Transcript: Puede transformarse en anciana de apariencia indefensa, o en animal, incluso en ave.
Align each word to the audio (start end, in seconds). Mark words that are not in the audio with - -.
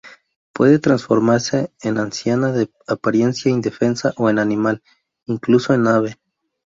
Puede 0.51 0.79
transformarse 0.79 1.71
en 1.83 1.99
anciana 1.99 2.51
de 2.51 2.71
apariencia 2.87 3.51
indefensa, 3.51 4.15
o 4.17 4.31
en 4.31 4.39
animal, 4.39 4.81
incluso 5.27 5.75
en 5.75 5.85
ave. 5.87 6.19